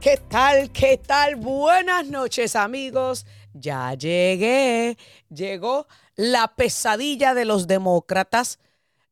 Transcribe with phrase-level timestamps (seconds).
[0.00, 0.72] ¿Qué tal?
[0.72, 1.36] ¿Qué tal?
[1.36, 3.26] Buenas noches amigos.
[3.52, 4.96] Ya llegué.
[5.28, 8.60] Llegó la pesadilla de los demócratas.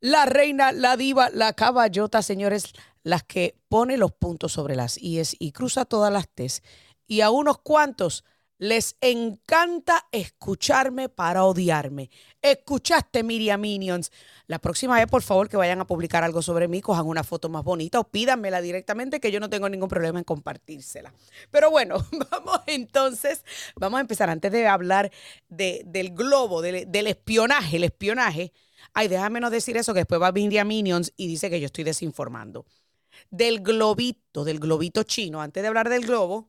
[0.01, 2.73] La reina, la diva, la caballota, señores,
[3.03, 6.63] las que pone los puntos sobre las IES y cruza todas las T's.
[7.07, 8.25] Y a unos cuantos
[8.59, 12.11] les encanta escucharme para odiarme.
[12.43, 14.11] Escuchaste, Miriam Minions.
[14.47, 17.49] La próxima vez, por favor, que vayan a publicar algo sobre mí, cojan una foto
[17.49, 21.13] más bonita o pídanmela directamente, que yo no tengo ningún problema en compartírsela.
[21.51, 23.45] Pero bueno, vamos entonces,
[23.77, 25.11] vamos a empezar antes de hablar
[25.49, 28.53] del globo, del, espionaje, el espionaje.
[28.93, 31.85] Ay, déjame no decir eso, que después va Miriam Minions y dice que yo estoy
[31.85, 32.67] desinformando.
[33.31, 35.41] Del globito, del globito chino.
[35.41, 36.49] Antes de hablar del globo,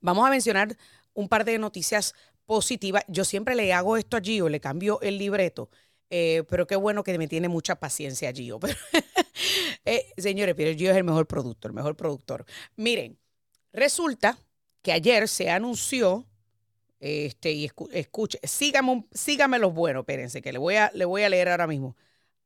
[0.00, 0.76] Vamos a mencionar
[1.14, 2.14] un par de noticias
[2.46, 3.04] positivas.
[3.08, 5.70] Yo siempre le hago esto a Gio, le cambio el libreto.
[6.10, 8.58] Eh, pero qué bueno que me tiene mucha paciencia Gio.
[9.84, 12.46] eh, señores, pero Gio es el mejor productor, el mejor productor.
[12.76, 13.18] Miren,
[13.72, 14.38] resulta
[14.82, 16.26] que ayer se anunció,
[17.00, 21.28] este, y escuche, sígame, sígame los buenos, espérense, que le voy, a, le voy a
[21.28, 21.96] leer ahora mismo.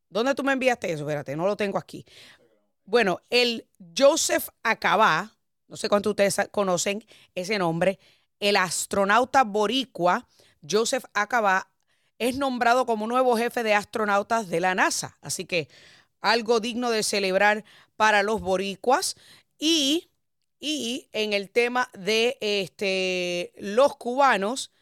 [0.09, 1.05] ¿Dónde tú me enviaste eso?
[1.05, 2.05] Espérate, no lo tengo aquí.
[2.85, 3.67] Bueno, el
[3.97, 5.37] Joseph Acabá,
[5.73, 7.03] no sé cuántos ustedes conocen
[7.35, 7.99] ese nombre,
[8.41, 10.29] el astronauta boricua
[10.69, 11.71] Joseph Acaba
[12.19, 15.17] es nombrado como nuevo jefe de astronautas de la NASA.
[15.23, 15.71] Así que
[16.21, 17.65] algo digno de celebrar
[17.97, 19.17] para los boricuas.
[19.59, 20.11] Y,
[20.61, 24.73] y en el tema de este, los cubanos,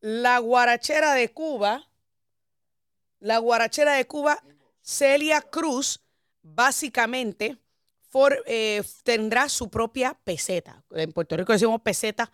[0.00, 1.88] la guarachera de Cuba,
[3.20, 4.42] la guarachera de Cuba,
[4.82, 6.00] Celia Cruz,
[6.42, 7.56] básicamente
[8.46, 10.84] eh, tendrá su propia peseta.
[10.90, 12.30] En Puerto Rico decimos peseta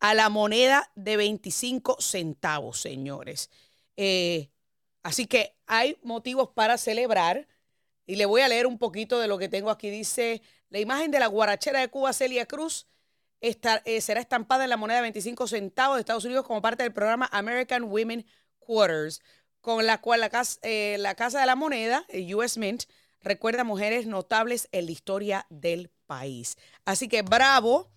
[0.00, 3.50] a la moneda de 25 centavos, señores.
[3.96, 4.50] Eh,
[5.02, 7.48] así que hay motivos para celebrar.
[8.06, 9.90] Y le voy a leer un poquito de lo que tengo aquí.
[9.90, 10.40] Dice,
[10.70, 12.86] la imagen de la guarachera de Cuba, Celia Cruz,
[13.40, 16.92] eh, será estampada en la moneda de 25 centavos de Estados Unidos como parte del
[16.92, 18.26] programa American Women
[18.58, 19.20] Quarters,
[19.60, 22.84] con la cual la casa, la casa de la Moneda, US Mint,
[23.22, 26.56] recuerda mujeres notables en la historia del país.
[26.84, 27.90] Así que bravo.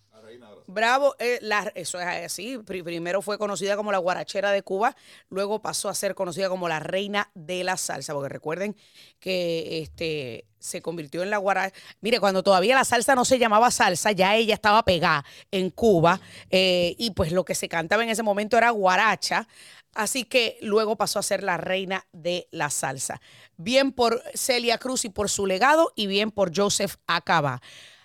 [0.66, 1.40] Bravo, eh,
[1.74, 2.58] eso es así.
[2.58, 4.96] Primero fue conocida como la guarachera de Cuba,
[5.28, 8.76] luego pasó a ser conocida como la reina de la salsa, porque recuerden
[9.18, 11.74] que este se convirtió en la guaracha.
[12.00, 16.20] Mire, cuando todavía la salsa no se llamaba salsa, ya ella estaba pegada en Cuba
[16.50, 19.48] eh, y pues lo que se cantaba en ese momento era guaracha.
[19.94, 23.20] Así que luego pasó a ser la reina de la salsa.
[23.56, 27.60] Bien por Celia Cruz y por su legado y bien por Joseph Acaba.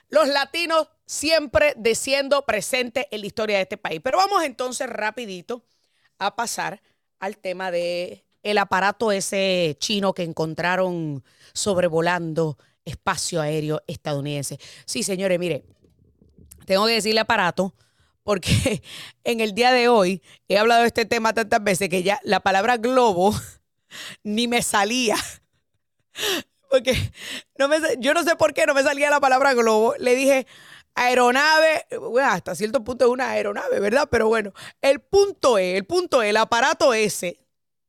[0.09, 4.01] Los latinos siempre siendo presentes en la historia de este país.
[4.03, 5.65] Pero vamos entonces rapidito
[6.19, 6.81] a pasar
[7.19, 14.59] al tema de el aparato ese chino que encontraron sobrevolando espacio aéreo estadounidense.
[14.85, 15.65] Sí, señores, mire,
[16.65, 17.73] tengo que decirle aparato
[18.27, 18.83] porque
[19.23, 22.41] en el día de hoy he hablado de este tema tantas veces que ya la
[22.41, 23.33] palabra globo
[24.23, 25.15] ni me salía.
[26.69, 26.93] Porque
[27.57, 29.95] no me, yo no sé por qué no me salía la palabra globo.
[29.99, 30.45] Le dije
[30.95, 34.09] aeronave, bueno, hasta cierto punto es una aeronave, ¿verdad?
[34.11, 34.51] Pero bueno,
[34.81, 37.39] el punto es, el punto es, el aparato ese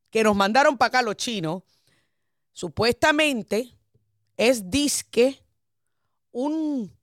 [0.09, 1.63] que nos mandaron para acá los chinos,
[2.53, 3.75] supuestamente
[4.37, 5.43] es disque
[6.31, 6.97] un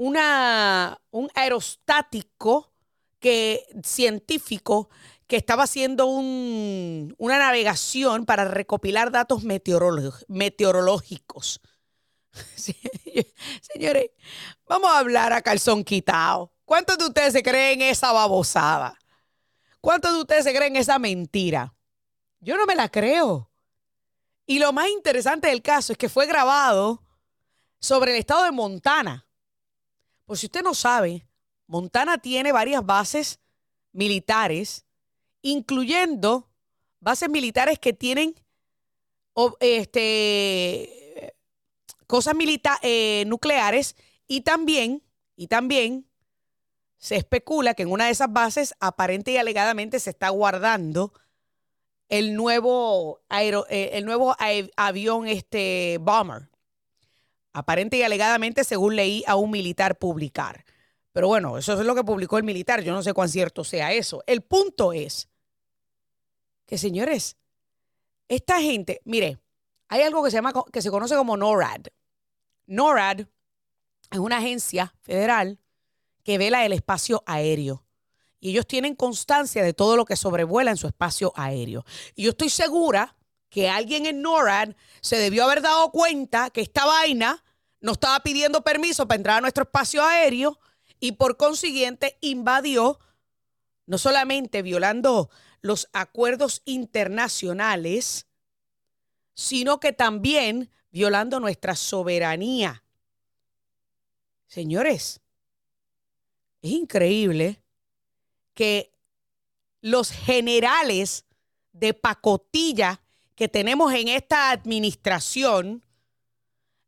[0.00, 2.72] una, un aerostático
[3.18, 4.88] que, científico
[5.26, 11.60] que estaba haciendo una navegación para recopilar datos meteorológicos.
[13.60, 14.12] Señores,
[14.66, 16.50] vamos a hablar a calzón quitado.
[16.64, 18.96] ¿Cuántos de ustedes se creen esa babosada?
[19.82, 21.74] ¿Cuántos de ustedes se creen esa mentira?
[22.38, 23.50] Yo no me la creo.
[24.46, 27.04] Y lo más interesante del caso es que fue grabado
[27.80, 29.26] sobre el estado de Montana.
[30.30, 31.26] Por si usted no sabe,
[31.66, 33.40] Montana tiene varias bases
[33.90, 34.86] militares,
[35.42, 36.48] incluyendo
[37.00, 38.36] bases militares que tienen
[39.58, 41.34] este,
[42.06, 42.36] cosas
[42.82, 43.96] eh, nucleares
[44.28, 45.02] y también,
[45.34, 46.06] y también
[46.96, 51.12] se especula que en una de esas bases aparente y alegadamente se está guardando
[52.08, 54.36] el nuevo, eh, el nuevo
[54.76, 56.49] avión este, bomber
[57.52, 60.64] aparente y alegadamente, según leí a un militar publicar.
[61.12, 62.82] Pero bueno, eso es lo que publicó el militar.
[62.82, 64.22] Yo no sé cuán cierto sea eso.
[64.26, 65.28] El punto es
[66.66, 67.36] que, señores,
[68.28, 69.38] esta gente, mire,
[69.88, 71.86] hay algo que se llama, que se conoce como NORAD.
[72.66, 73.26] NORAD
[74.12, 75.58] es una agencia federal
[76.22, 77.84] que vela el espacio aéreo.
[78.38, 81.84] Y ellos tienen constancia de todo lo que sobrevuela en su espacio aéreo.
[82.14, 83.16] Y yo estoy segura
[83.50, 87.44] que alguien en NORAD se debió haber dado cuenta que esta vaina
[87.80, 90.58] no estaba pidiendo permiso para entrar a nuestro espacio aéreo
[91.00, 93.00] y por consiguiente invadió,
[93.86, 95.30] no solamente violando
[95.62, 98.26] los acuerdos internacionales,
[99.34, 102.84] sino que también violando nuestra soberanía.
[104.46, 105.20] Señores,
[106.62, 107.62] es increíble
[108.54, 108.92] que
[109.80, 111.24] los generales
[111.72, 113.00] de pacotilla
[113.34, 115.82] que tenemos en esta administración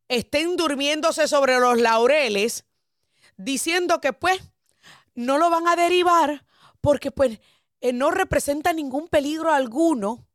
[0.09, 2.65] estén durmiéndose sobre los laureles
[3.37, 4.41] diciendo que pues
[5.15, 6.45] no lo van a derivar
[6.81, 7.41] porque pues
[7.81, 10.27] eh, no representa ningún peligro alguno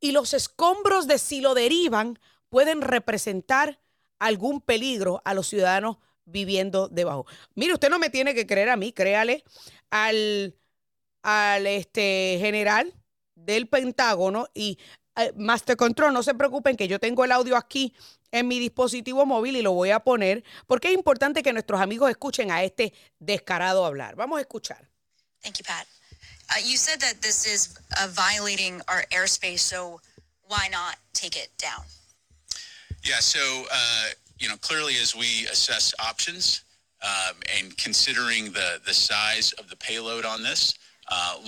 [0.00, 3.80] y los escombros de si lo derivan pueden representar
[4.18, 7.26] algún peligro a los ciudadanos viviendo debajo.
[7.54, 9.44] Mire, usted no me tiene que creer a mí, créale
[9.90, 10.56] al,
[11.22, 12.94] al este, general
[13.34, 14.78] del Pentágono y
[15.36, 17.94] Master Control, no se preocupen que yo tengo el audio aquí
[18.32, 22.10] en mi dispositivo móvil y lo voy a poner porque es importante que nuestros amigos
[22.10, 24.14] escuchen a este descarado hablar.
[24.14, 24.88] Vamos a escuchar.
[25.42, 25.86] Thank you, Pat.
[26.50, 30.00] Uh, you said that this is uh, violating our airspace, so
[30.48, 31.84] why not take it down?
[33.04, 33.38] Yeah, so,
[33.72, 34.08] uh,
[34.38, 36.64] you know, clearly as we assess options
[37.02, 40.89] um, and considering the, the size of the payload on this, uh,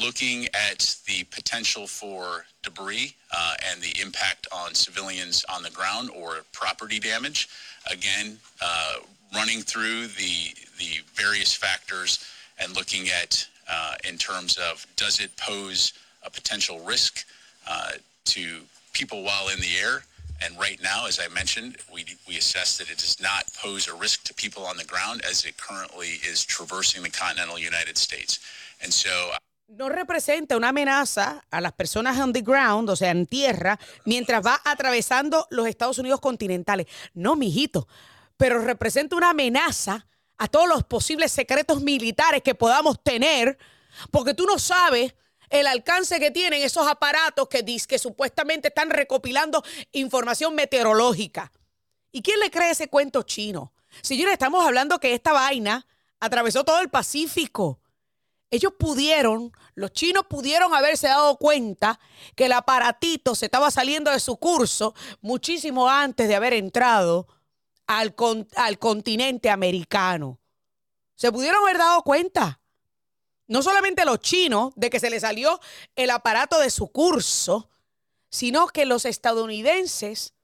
[0.00, 6.10] looking at the potential for debris uh, and the impact on civilians on the ground
[6.10, 7.48] or property damage.
[7.90, 8.94] Again, uh,
[9.34, 12.24] running through the the various factors
[12.58, 15.92] and looking at uh, in terms of does it pose
[16.24, 17.24] a potential risk
[17.68, 17.92] uh,
[18.24, 18.60] to
[18.92, 20.02] people while in the air.
[20.44, 23.94] And right now, as I mentioned, we, we assess that it does not pose a
[23.94, 28.40] risk to people on the ground as it currently is traversing the continental United States.
[28.82, 29.30] And so
[29.68, 34.44] no representa una amenaza a las personas on the ground, o sea, en tierra, mientras
[34.44, 36.86] va atravesando los Estados Unidos continentales.
[37.14, 37.88] No, mijito,
[38.36, 40.06] pero representa una amenaza
[40.38, 43.58] a todos los posibles secretos militares que podamos tener,
[44.10, 45.14] porque tú no sabes
[45.50, 49.62] el alcance que tienen esos aparatos que, que supuestamente están recopilando
[49.92, 51.52] información meteorológica.
[52.10, 53.72] ¿Y quién le cree ese cuento chino?
[54.08, 55.86] Le estamos hablando que esta vaina
[56.20, 57.81] atravesó todo el Pacífico
[58.52, 61.98] ellos pudieron, los chinos pudieron haberse dado cuenta
[62.36, 67.26] que el aparatito se estaba saliendo de su curso muchísimo antes de haber entrado
[67.86, 68.14] al,
[68.56, 70.38] al continente americano.
[71.14, 72.60] Se pudieron haber dado cuenta.
[73.46, 75.58] No solamente los chinos de que se les salió
[75.96, 77.70] el aparato de su curso,
[78.28, 80.34] sino que los estadounidenses,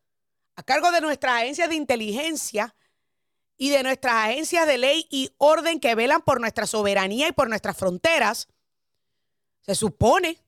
[0.56, 2.74] a cargo de nuestras agencias de inteligencia,
[3.58, 7.48] y de nuestras agencias de ley y orden que velan por nuestra soberanía y por
[7.48, 8.48] nuestras fronteras,
[9.60, 10.38] se supone,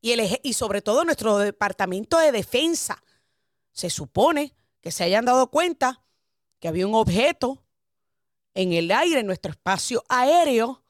[0.00, 3.02] y, el, y sobre todo nuestro Departamento de Defensa,
[3.72, 6.02] se supone que se hayan dado cuenta
[6.60, 7.62] que había un objeto
[8.54, 10.82] en el aire, en nuestro espacio aéreo,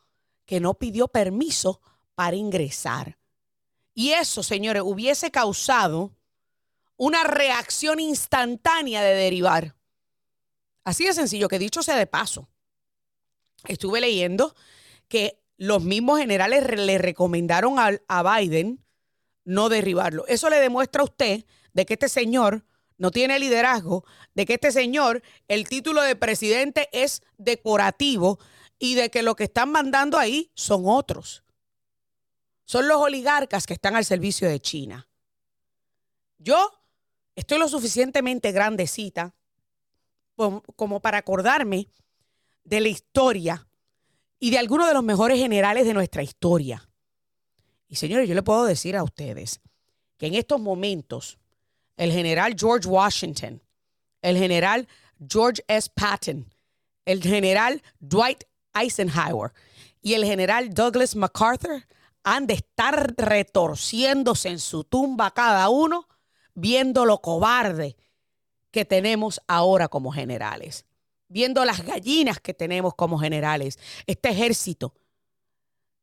[0.44, 1.81] que no pidió permiso
[2.15, 3.19] para ingresar.
[3.94, 6.12] Y eso, señores, hubiese causado
[6.97, 9.75] una reacción instantánea de derivar.
[10.85, 12.49] Así de sencillo, que dicho sea de paso,
[13.67, 14.55] estuve leyendo
[15.09, 18.82] que los mismos generales le recomendaron a, Biden
[19.44, 20.27] no derribarlo.
[20.27, 22.65] Eso le demuestra a usted de que este señor
[22.97, 24.05] no tiene liderazgo,
[24.35, 28.38] de que este señor, el título de presidente es decorativo
[28.79, 31.45] y de que lo que están mandando ahí son otros.
[32.64, 35.09] Son los oligarcas que están al servicio de China.
[36.38, 36.71] Yo
[37.35, 39.35] estoy lo suficientemente grandecita
[40.76, 41.88] como para acordarme
[42.64, 43.66] de la historia
[44.38, 46.88] y de algunos de los mejores generales de nuestra historia.
[47.88, 49.61] Y señores, yo le puedo decir a ustedes
[50.16, 51.38] que en estos momentos
[51.97, 53.62] el general George Washington,
[54.23, 54.88] el general
[55.28, 55.90] George S.
[55.94, 56.47] Patton,
[57.04, 58.44] el general Dwight
[58.75, 59.52] Eisenhower
[60.00, 61.87] y el general Douglas MacArthur
[62.23, 66.09] han de estar retorciéndose en su tumba cada uno,
[66.54, 67.97] viendo lo cobarde
[68.71, 70.85] que tenemos ahora como generales,
[71.29, 73.79] viendo las gallinas que tenemos como generales.
[74.07, 74.95] Este ejército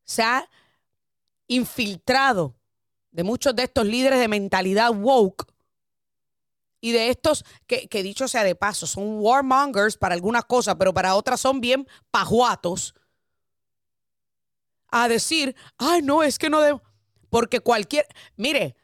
[0.04, 0.50] se ha
[1.48, 2.56] infiltrado
[3.12, 5.48] de muchos de estos líderes de mentalidad woke
[6.80, 11.16] y de estos que, dicho sea de paso, son warmongers para algunas cosas, pero para
[11.16, 12.94] otras son bien pajuatos,
[14.90, 16.82] a decir, ay, no, es que no debo,
[17.30, 18.06] porque cualquier,
[18.38, 18.76] mire,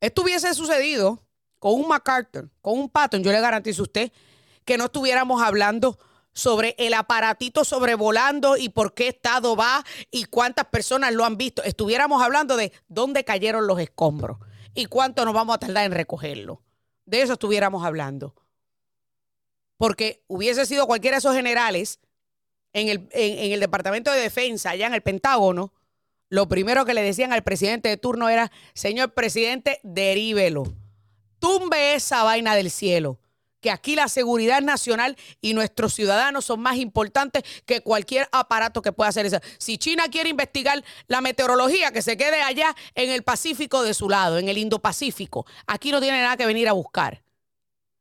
[0.00, 1.22] esto hubiese sucedido
[1.62, 4.12] con un MacArthur, con un Patton, yo le garantizo a usted
[4.64, 5.96] que no estuviéramos hablando
[6.32, 11.62] sobre el aparatito sobrevolando y por qué estado va y cuántas personas lo han visto.
[11.62, 14.38] Estuviéramos hablando de dónde cayeron los escombros
[14.74, 16.64] y cuánto nos vamos a tardar en recogerlo.
[17.06, 18.34] De eso estuviéramos hablando.
[19.76, 22.00] porque hubiese sido cualquiera de esos generales
[22.72, 25.72] en el, en el Departamento de Defensa, allá en el Pentágono,
[26.28, 30.64] lo primero que le decían al presidente de turno era, señor presidente, derívelo,
[31.42, 33.18] tumbe esa vaina del cielo
[33.60, 38.92] que aquí la seguridad nacional y nuestros ciudadanos son más importantes que cualquier aparato que
[38.92, 39.38] pueda hacer eso.
[39.56, 44.08] Si China quiere investigar la meteorología, que se quede allá en el Pacífico de su
[44.08, 45.46] lado, en el Indo-Pacífico.
[45.68, 47.22] Aquí no tiene nada que venir a buscar.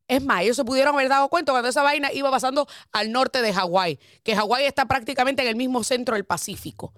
[0.08, 3.44] Es más, ellos se pudieron haber dado cuenta cuando esa vaina iba pasando al norte
[3.44, 6.92] de Hawái, que Hawái está prácticamente en el mismo centro del Pacífico.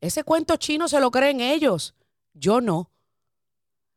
[0.00, 1.94] Ese cuento chino se lo creen ellos,
[2.32, 2.90] yo no.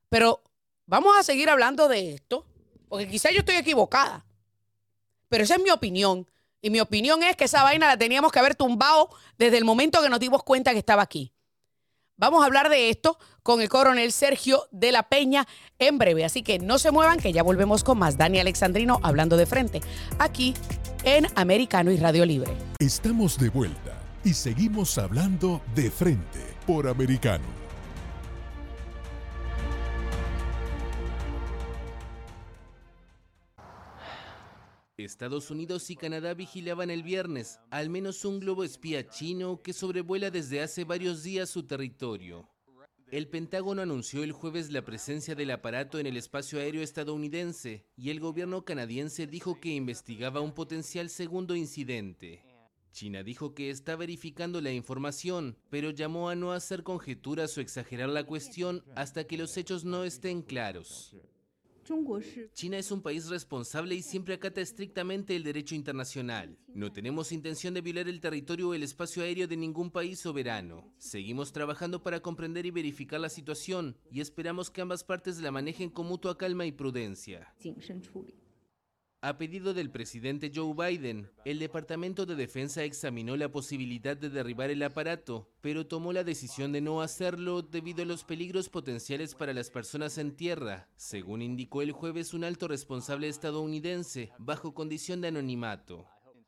[0.09, 0.43] Pero
[0.85, 2.45] vamos a seguir hablando de esto
[2.87, 4.25] porque quizás yo estoy equivocada.
[5.29, 6.29] Pero esa es mi opinión.
[6.61, 10.01] Y mi opinión es que esa vaina la teníamos que haber tumbado desde el momento
[10.01, 11.33] que nos dimos cuenta que estaba aquí.
[12.17, 15.45] Vamos a hablar de esto con el coronel Sergio de la Peña
[15.79, 16.23] en breve.
[16.23, 18.17] Así que no se muevan, que ya volvemos con más.
[18.17, 19.81] Dani Alexandrino hablando de frente,
[20.17, 20.53] aquí
[21.03, 22.53] en Americano y Radio Libre.
[22.79, 27.64] Estamos de vuelta y seguimos hablando de frente por Americano.
[34.97, 40.31] Estados Unidos y Canadá vigilaban el viernes al menos un globo espía chino que sobrevuela
[40.31, 42.49] desde hace varios días su territorio.
[43.11, 48.09] El Pentágono anunció el jueves la presencia del aparato en el espacio aéreo estadounidense y
[48.09, 52.41] el gobierno canadiense dijo que investigaba un potencial segundo incidente.
[52.93, 58.07] China dijo que está verificando la información, pero llamó a no hacer conjeturas o exagerar
[58.07, 61.13] la cuestión hasta que los hechos no estén claros.
[62.53, 66.57] China es un país responsable y siempre acata estrictamente el derecho internacional.
[66.73, 70.91] No tenemos intención de violar el territorio o el espacio aéreo de ningún país soberano.
[70.97, 75.89] Seguimos trabajando para comprender y verificar la situación y esperamos que ambas partes la manejen
[75.89, 77.53] con mutua calma y prudencia.
[79.25, 84.69] A pedido del presidente Joe Biden, el Departamento de Defensa examinó la posibilidad de derribar
[84.69, 89.55] el aparato, pero tomó la decisión de no hacerlo debido a los peligros potenciales para
[89.55, 95.29] las personas en tierra, según indicó el jueves un alto responsable estadounidense, bajo condición de
[95.29, 96.05] anonimato.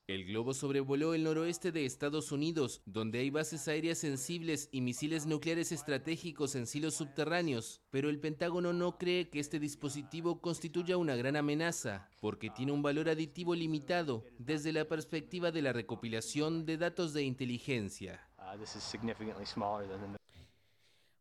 [0.07, 5.25] El globo sobrevoló el noroeste de Estados Unidos, donde hay bases aéreas sensibles y misiles
[5.25, 11.17] nucleares estratégicos en silos subterráneos, pero el Pentágono no cree que este dispositivo constituya una
[11.17, 16.77] gran amenaza, porque tiene un valor aditivo limitado desde la perspectiva de la recopilación de
[16.77, 18.29] datos de inteligencia.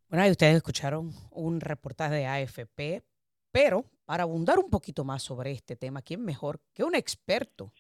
[0.09, 3.03] Bueno, ahí ustedes escucharon un reportaje de AFP,
[3.51, 7.73] pero para abundar un poquito más sobre este tema, ¿quién mejor que un experto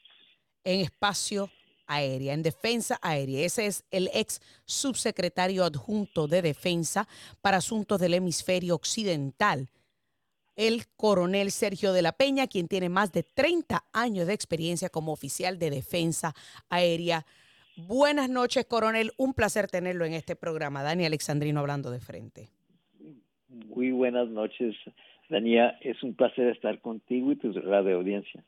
[0.66, 1.48] en espacio
[1.86, 3.46] aérea, en defensa aérea.
[3.46, 7.06] Ese es el ex subsecretario adjunto de defensa
[7.40, 9.68] para asuntos del hemisferio occidental,
[10.56, 15.12] el coronel Sergio de la Peña, quien tiene más de 30 años de experiencia como
[15.12, 16.34] oficial de defensa
[16.68, 17.24] aérea.
[17.76, 19.12] Buenas noches, coronel.
[19.18, 20.82] Un placer tenerlo en este programa.
[20.82, 22.48] Dani Alexandrino hablando de frente.
[23.48, 24.74] Muy buenas noches,
[25.28, 25.78] Dania.
[25.82, 28.42] Es un placer estar contigo y tu radio audiencia.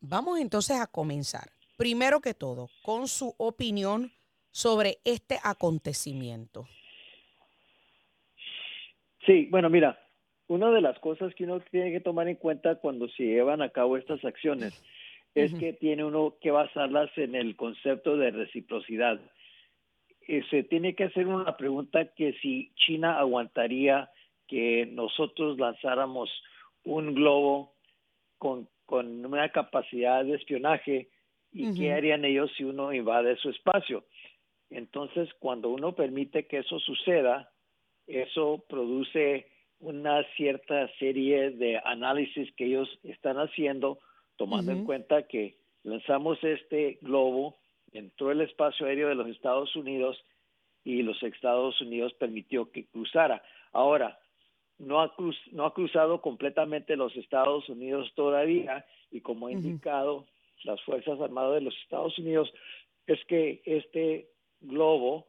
[0.00, 4.12] Vamos entonces a comenzar, primero que todo, con su opinión
[4.50, 6.66] sobre este acontecimiento.
[9.26, 9.98] Sí, bueno, mira,
[10.48, 13.70] una de las cosas que uno tiene que tomar en cuenta cuando se llevan a
[13.70, 14.82] cabo estas acciones
[15.34, 19.20] es que tiene uno que basarlas en el concepto de reciprocidad.
[20.26, 24.10] Eh, se tiene que hacer una pregunta que si China aguantaría
[24.48, 26.30] que nosotros lanzáramos
[26.84, 27.74] un globo
[28.38, 31.08] con con una capacidad de espionaje
[31.52, 34.04] y qué harían ellos si uno invade su espacio.
[34.70, 37.50] Entonces, cuando uno permite que eso suceda,
[38.06, 39.46] eso produce
[39.80, 43.98] una cierta serie de análisis que ellos están haciendo,
[44.36, 47.56] tomando en cuenta que lanzamos este globo,
[47.92, 50.22] entró el espacio aéreo de los Estados Unidos
[50.84, 53.42] y los Estados Unidos permitió que cruzara.
[53.72, 54.18] Ahora,
[54.78, 55.12] no ha,
[55.52, 60.26] no ha cruzado completamente los Estados Unidos todavía y como ha indicado
[60.64, 62.52] las Fuerzas Armadas de los Estados Unidos,
[63.06, 64.28] es que este
[64.60, 65.26] globo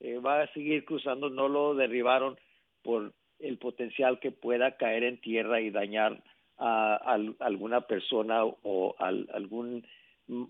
[0.00, 2.38] eh, va a seguir cruzando, no lo derribaron
[2.82, 6.22] por el potencial que pueda caer en tierra y dañar
[6.58, 6.96] a,
[7.40, 9.86] alguna persona o algún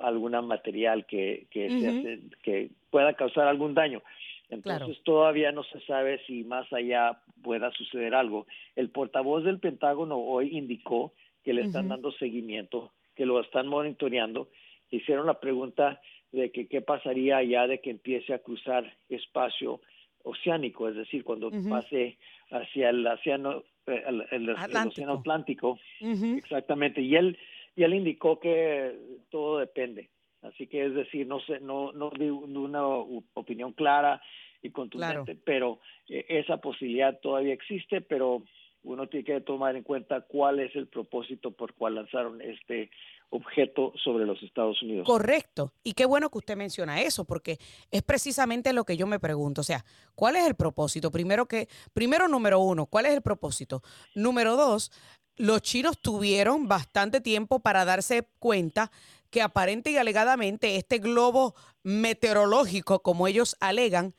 [0.00, 4.02] alguna material que que, que pueda causar algún daño.
[4.48, 8.46] Entonces todavía no se sabe si más allá pueda suceder algo.
[8.76, 14.48] El portavoz del Pentágono hoy indicó que le están dando seguimiento, que lo están monitoreando.
[14.90, 16.00] Hicieron la pregunta
[16.32, 19.80] de que qué pasaría ya de que empiece a cruzar espacio
[20.22, 22.18] oceánico, es decir, cuando pase
[22.50, 27.02] hacia el océano, eh, el, océano Atlántico, exactamente.
[27.02, 27.38] Y él
[27.76, 28.96] y él indicó que
[29.30, 30.10] todo depende.
[30.44, 34.20] Así que es decir, no sé, no, no di una opinión clara
[34.62, 38.42] y contundente, pero eh, esa posibilidad todavía existe, pero
[38.82, 42.90] uno tiene que tomar en cuenta cuál es el propósito por cual lanzaron este
[43.30, 45.06] objeto sobre los Estados Unidos.
[45.06, 45.72] Correcto.
[45.82, 47.58] Y qué bueno que usted menciona eso, porque
[47.90, 49.60] es precisamente lo que yo me pregunto.
[49.60, 51.10] O sea, ¿cuál es el propósito?
[51.10, 53.82] Primero que, primero, número uno, ¿cuál es el propósito?
[54.14, 54.92] Número dos,
[55.36, 58.92] los chinos tuvieron bastante tiempo para darse cuenta
[59.30, 64.14] que aparente y alegadamente este globo meteorológico, como ellos alegan,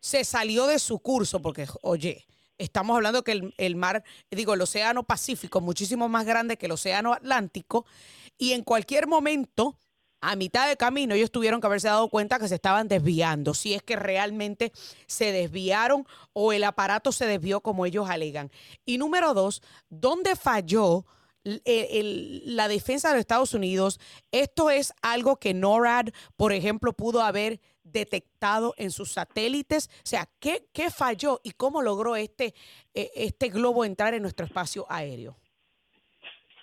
[0.00, 2.26] se salió de su curso, porque, oye,
[2.58, 7.12] estamos hablando que el, mar, digo, el océano Pacífico, muchísimo más grande que el océano
[7.12, 7.86] Atlántico,
[8.38, 9.78] y en cualquier momento,
[10.20, 13.74] a mitad de camino, ellos tuvieron que haberse dado cuenta que se estaban desviando, si
[13.74, 14.72] es que realmente
[15.06, 18.50] se desviaron o el aparato se desvió como ellos alegan.
[18.84, 21.04] Y número dos, ¿dónde falló?
[21.64, 24.00] la defensa de los Estados Unidos,
[24.32, 27.60] esto es algo que NORAD, por ejemplo, pudo haber
[27.92, 29.88] detectado en sus satélites.
[29.98, 32.54] O sea, ¿qué, qué falló y cómo logró este,
[32.94, 35.36] e, este globo entrar en nuestro espacio aéreo?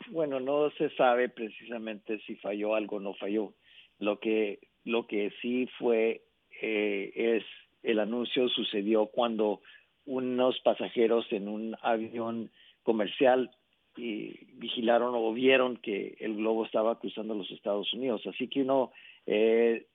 [0.09, 3.53] Bueno, no se sabe precisamente si falló algo o no falló.
[3.99, 6.23] Lo que, lo que sí fue
[6.61, 7.43] eh, es
[7.83, 9.61] el anuncio sucedió cuando
[10.05, 12.51] unos pasajeros en un avión
[12.83, 13.51] comercial
[13.95, 18.25] y vigilaron o vieron que el globo estaba cruzando los Estados Unidos.
[18.25, 18.91] Así que uno
[19.25, 19.87] eh,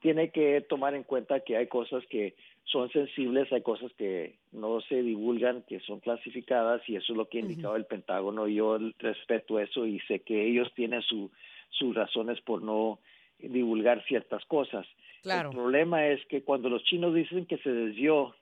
[0.00, 4.80] tiene que tomar en cuenta que hay cosas que son sensibles, hay cosas que no
[4.80, 8.48] se divulgan, que son clasificadas y eso es lo que ha indicado el Pentágono.
[8.48, 11.30] Yo respeto eso y sé que ellos tienen su,
[11.70, 12.98] sus razones por no
[13.38, 14.86] divulgar ciertas cosas.
[15.22, 15.50] Claro.
[15.50, 18.34] El problema es que cuando los chinos dicen que se desvió,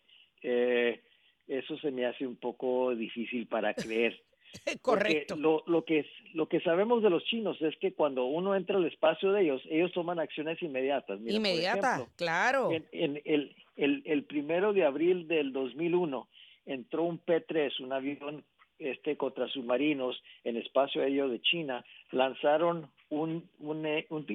[0.42, 1.00] eh,
[1.48, 4.20] eso se me hace un poco difícil para creer.
[4.82, 5.36] Correcto.
[5.36, 8.86] Lo, lo, que, lo que sabemos de los chinos es que cuando uno entra al
[8.86, 11.20] espacio de ellos, ellos toman acciones inmediatas.
[11.26, 12.70] Inmediata, claro.
[12.70, 16.28] En, el, el, el, primero de abril del 2001
[16.66, 18.44] entró un P-3, un avión
[18.78, 24.26] este contra submarinos en espacio aéreo de China, lanzaron un, un, eh, un,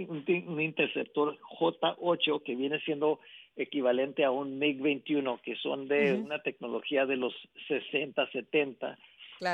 [0.47, 3.19] un interceptor J-8 que viene siendo
[3.55, 7.33] equivalente a un MiG-21, que son de una tecnología de los
[7.67, 8.97] 60, 70,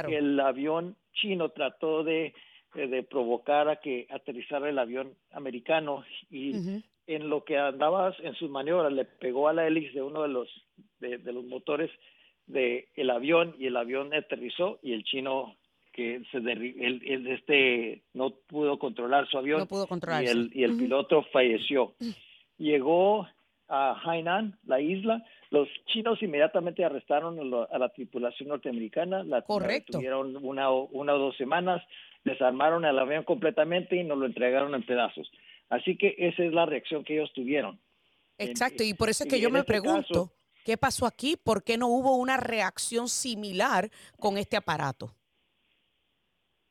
[0.07, 2.33] el avión chino trató de,
[2.75, 8.33] eh, de, provocar a que aterrizara el avión americano y en lo que andaba en
[8.35, 10.49] sus maniobras le pegó a la hélice de uno de los
[10.99, 11.91] de, los motores
[12.47, 15.55] del el avión y el avión aterrizó y el chino
[15.93, 19.67] que se el, este no pudo controlar su avión
[20.21, 21.95] y el, y el piloto falleció.
[22.57, 23.25] Llegó
[23.69, 25.23] a Hainan, la isla,
[25.55, 27.39] los chinos inmediatamente arrestaron
[27.71, 31.81] a la tripulación norteamericana, la tuvieron una, una o dos semanas,
[32.25, 35.31] desarmaron el avión completamente y nos lo entregaron en pedazos.
[35.69, 37.79] Así que esa es la reacción que ellos tuvieron.
[38.37, 40.29] Exacto, y por eso es que yo me este pregunto,
[40.65, 41.37] ¿qué pasó aquí?
[41.41, 43.89] ¿Por qué no hubo una reacción similar
[44.19, 45.13] con este aparato?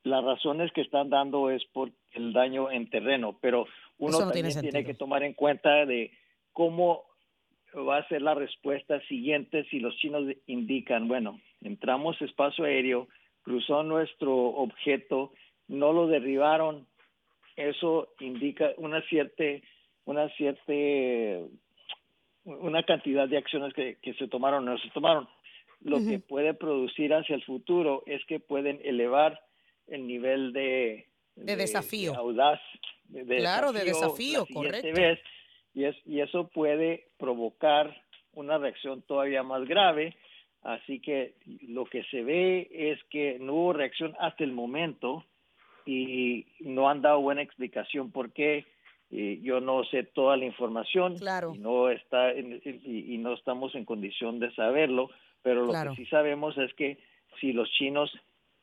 [0.03, 3.67] Las razones que están dando es por el daño en terreno, pero
[3.97, 6.11] uno también tiene que tomar en cuenta de
[6.53, 7.14] cómo
[7.83, 13.09] va a ser la respuesta siguiente si los chinos indican, bueno, entramos espacio aéreo,
[13.43, 15.33] cruzó nuestro objeto,
[15.69, 16.87] no lo derribaron,
[17.57, 19.45] eso indica una cierta,
[20.05, 20.73] una cierta,
[22.45, 25.29] una cantidad de acciones que, se tomaron o no se tomaron.
[25.81, 29.39] Lo que puede producir hacia el futuro es que pueden elevar
[29.87, 32.15] el nivel de, de, desafío.
[32.15, 32.61] audaz.
[33.27, 34.89] claro, de desafío, correcto
[35.75, 37.95] y, es, y eso puede provocar
[38.33, 40.17] una reacción todavía más grave.
[40.63, 41.35] Así que
[41.69, 45.25] lo que se ve es que no hubo reacción hasta el momento
[45.85, 48.65] y no han dado buena explicación por qué.
[49.11, 51.53] yo no sé toda la información claro.
[51.55, 55.11] y no está y, no estamos en condición de saberlo,
[55.43, 56.99] pero lo que sí sabemos es que
[57.41, 58.11] si los chinos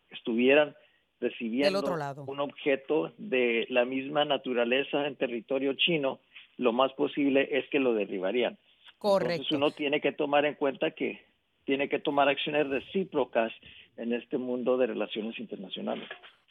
[0.09, 0.75] estuvieran
[1.19, 1.83] recibiendo
[2.25, 6.19] un objeto de la misma naturaleza en territorio chino,
[6.61, 8.57] lo más posible es que lo derribarían.
[8.99, 9.31] Correcto.
[9.31, 11.25] Entonces uno tiene que tomar en cuenta que
[11.65, 13.51] tiene que tomar acciones recíprocas
[13.97, 16.07] en este mundo de relaciones internacionales.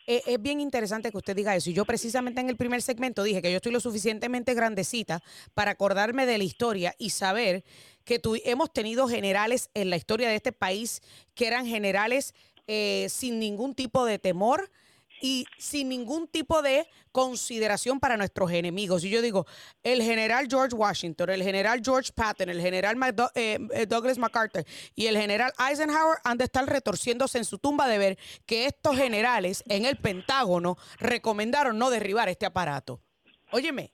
[0.09, 1.71] Eh, es bien interesante que usted diga eso.
[1.71, 5.21] Y yo precisamente en el primer segmento dije que yo estoy lo suficientemente grandecita
[5.55, 7.63] para acordarme de la historia y saber
[8.05, 11.03] que hemos tenido generales en la historia de este país
[11.37, 12.35] que eran generales
[12.67, 14.71] eh, sin ningún tipo de temor,
[15.21, 19.05] y sin ningún tipo de consideración para nuestros enemigos.
[19.05, 19.47] Y yo digo,
[19.83, 22.97] el general George Washington, el general George Patton, el general
[23.35, 27.89] eh, eh, Douglas MacArthur y el general Eisenhower han de estar retorciéndose en su tumba
[27.89, 33.01] de ver que estos generales en el Pentágono recomendaron no derribar este aparato.
[33.53, 33.93] Óyeme,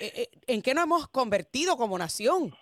[0.00, 2.54] eh, ¿en qué nos hemos convertido como nación?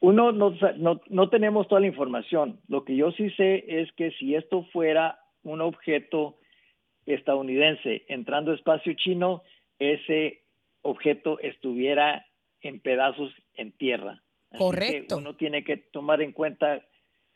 [0.00, 2.60] Uno, no, no, no tenemos toda la información.
[2.66, 6.36] Lo que yo sí sé es que si esto fuera un objeto
[7.06, 9.42] estadounidense entrando a espacio chino,
[9.78, 10.42] ese
[10.82, 12.26] objeto estuviera
[12.60, 14.22] en pedazos en tierra.
[14.56, 15.16] Correcto.
[15.16, 16.82] uno tiene que tomar en cuenta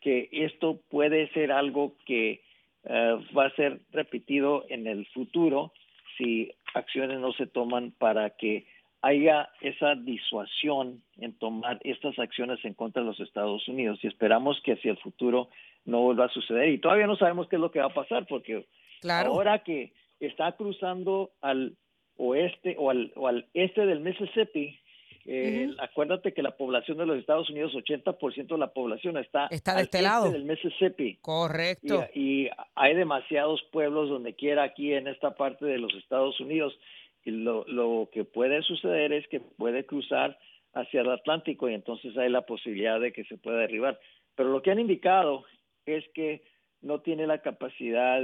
[0.01, 2.43] que esto puede ser algo que
[2.83, 5.73] eh, va a ser repetido en el futuro
[6.17, 8.67] si acciones no se toman para que
[9.01, 14.59] haya esa disuasión en tomar estas acciones en contra de los Estados Unidos y esperamos
[14.63, 15.49] que hacia el futuro
[15.87, 16.69] no vuelva a suceder.
[16.69, 18.67] Y todavía no sabemos qué es lo que va a pasar, porque
[19.09, 21.75] ahora que está cruzando al
[22.17, 24.77] oeste o al, o al este del Mississippi,
[25.25, 29.75] eh, acuérdate que la población de los Estados Unidos, 80% de la población está, está
[29.75, 31.17] de este lado del Mississippi.
[31.21, 32.05] Correcto.
[32.13, 36.77] Y, hay demasiados pueblos donde quiera aquí en esta parte de los Estados Unidos.
[37.23, 40.37] Y lo, lo que puede suceder es que puede cruzar
[40.73, 43.99] hacia el Atlántico y entonces hay la posibilidad de que se pueda derribar.
[44.35, 45.43] Pero lo que han indicado
[45.87, 46.43] es que
[46.81, 48.21] no tiene la capacidad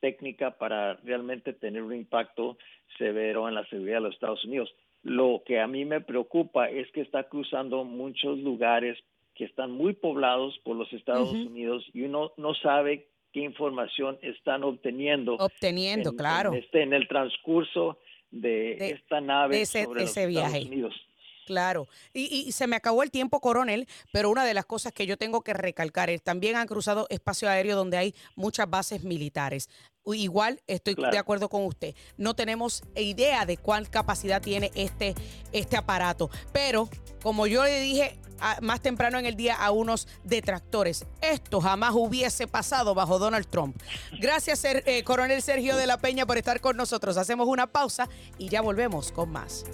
[0.00, 2.58] técnica para realmente tener un impacto
[2.98, 4.74] severo en la seguridad de los Estados Unidos.
[5.02, 8.98] Lo que a mí me preocupa es que está cruzando muchos lugares
[9.34, 14.64] que están muy poblados por los Estados Unidos y uno no sabe qué información están
[14.64, 15.36] obteniendo.
[15.36, 16.52] Obteniendo, claro.
[16.52, 17.98] En, este, en el transcurso
[18.30, 20.46] de, esta nave ese, sobre ese los viaje.
[20.58, 21.09] Estados Unidos.
[21.50, 25.16] Claro, y, se me acabó el tiempo, coronel, pero una de las cosas que yo
[25.16, 29.68] tengo que recalcar es también han cruzado espacio aéreo donde hay muchas bases militares.
[30.06, 31.96] Igual estoy de acuerdo con usted.
[32.16, 35.16] No tenemos idea de cuál capacidad tiene este,
[35.50, 36.88] este aparato, pero
[37.20, 38.16] como yo le dije
[38.60, 43.76] más temprano en el día a unos detractores, esto jamás hubiese pasado bajo Donald Trump.
[44.20, 47.16] Gracias, eh, coronel Sergio de la Peña, por estar con nosotros.
[47.16, 48.08] Hacemos una pausa
[48.38, 49.64] y ya volvemos con más.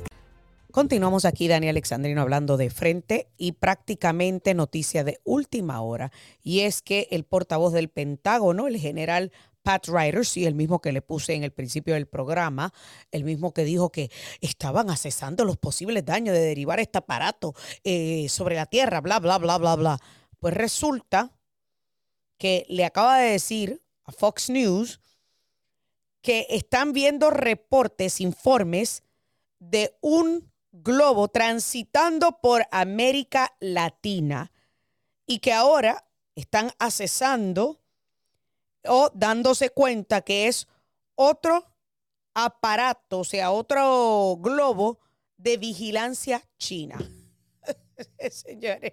[0.76, 6.12] Continuamos aquí, Dani Alexandrino, hablando de frente y prácticamente noticia de última hora.
[6.42, 10.92] Y es que el portavoz del Pentágono, el general Pat Ryder, sí, el mismo que
[10.92, 12.74] le puse en el principio del programa,
[13.10, 14.10] el mismo que dijo que
[14.42, 19.38] estaban accesando los posibles daños de derivar este aparato eh, sobre la Tierra, bla, bla,
[19.38, 19.98] bla, bla, bla.
[20.38, 21.32] Pues resulta
[22.36, 25.00] que le acaba de decir a Fox News
[26.20, 29.04] que están viendo reportes, informes
[29.58, 34.52] de un globo transitando por América Latina
[35.26, 37.80] y que ahora están accesando
[38.84, 40.68] o dándose cuenta que es
[41.14, 41.64] otro
[42.34, 45.00] aparato, o sea, otro globo
[45.36, 46.98] de vigilancia china.
[48.30, 48.92] Señores,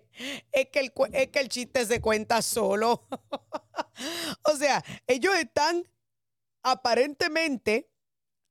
[0.52, 3.06] es que, el, es que el chiste se cuenta solo.
[4.46, 5.88] o sea, ellos están
[6.64, 7.90] aparentemente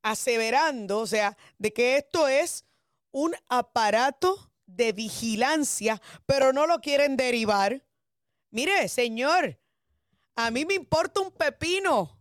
[0.03, 2.67] aseverando, o sea, de que esto es
[3.13, 7.85] un aparato de vigilancia, pero no lo quieren derivar.
[8.51, 9.61] Mire, señor,
[10.35, 12.19] a mí me importa un pepino.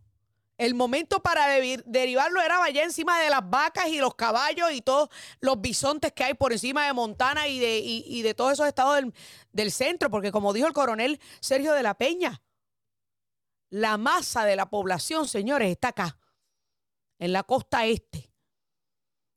[0.58, 5.08] El momento para derivarlo era allá encima de las vacas y los caballos y todos
[5.40, 9.12] los bisontes que hay por encima de Montana y de, de todos esos estados del,
[9.50, 12.42] del centro, porque como dijo el coronel Sergio de la Peña,
[13.70, 16.18] la masa de la población, señores, está acá,
[17.18, 18.30] en la costa este.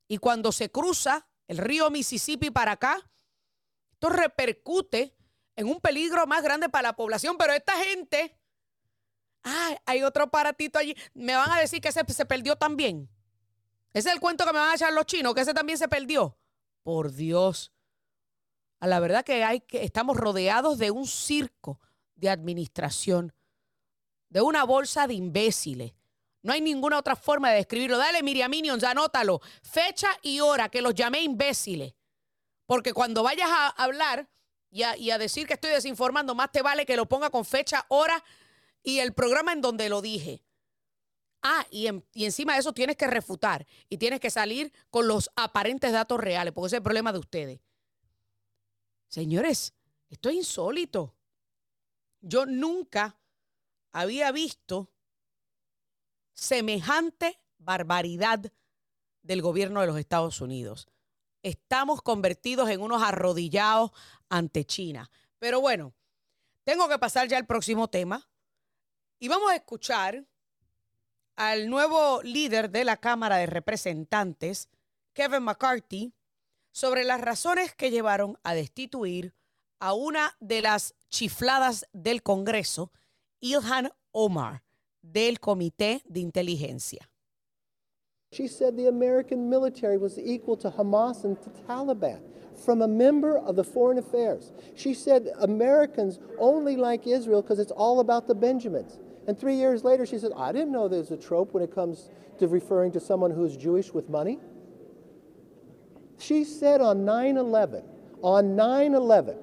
[0.08, 2.98] Y cuando se cruza el río Mississippi para acá,
[3.94, 5.16] esto repercute
[5.56, 8.38] en un peligro más grande para la población, pero esta gente,
[9.44, 13.10] ay, hay otro aparatito allí, me van a decir que ese se perdió también.
[13.94, 15.88] Ese es el cuento que me van a echar los chinos, que ese también se
[15.88, 16.38] perdió.
[16.84, 17.72] Por Dios.
[18.80, 21.80] A la verdad que hay que estamos rodeados de un circo
[22.16, 23.34] de administración,
[24.30, 25.94] de una bolsa de imbéciles
[26.46, 27.98] no hay ninguna otra forma de describirlo.
[27.98, 29.42] Dale, Miriam Minions, anótalo.
[29.64, 31.96] Fecha y hora que los llamé imbéciles.
[32.68, 34.30] Porque cuando vayas a hablar
[34.70, 38.24] y a, decir que estoy desinformando, más te vale que lo ponga con fecha, hora
[38.84, 40.44] y el programa en donde lo dije.
[41.42, 45.94] Ah, y, encima de eso tienes que refutar y tienes que salir con los aparentes
[45.94, 47.60] datos reales, porque ese es el problema de ustedes.
[49.08, 49.74] Señores,
[50.12, 51.16] esto es insólito.
[52.22, 53.20] Yo nunca
[53.92, 54.92] había visto
[56.36, 58.52] semejante barbaridad
[59.24, 60.88] del gobierno de los Estados Unidos.
[61.42, 63.92] Estamos convertidos en unos arrodillados
[64.30, 65.10] ante China.
[65.40, 65.94] Pero bueno,
[66.64, 68.30] tengo que pasar ya al próximo tema
[69.20, 70.26] y vamos a escuchar
[71.36, 74.70] al nuevo líder de la Cámara de Representantes,
[75.14, 76.14] Kevin McCarthy,
[76.72, 79.34] sobre las razones que llevaron a destituir
[79.80, 82.92] a una de las chifladas del Congreso,
[83.40, 84.65] Ilhan Omar,
[85.12, 87.02] del Comité de Inteligencia.
[88.32, 92.20] She said the American military was equal to Hamas and to Taliban
[92.66, 94.52] from a member of the Foreign Affairs.
[94.76, 99.00] She said Americans only like Israel because it's all about the Benjamins.
[99.28, 102.10] And three years later, she said, I didn't know there's a trope when it comes
[102.40, 104.40] to referring to someone who's Jewish with money.
[106.18, 107.84] She said on 9 11,
[108.22, 109.38] on 9 11,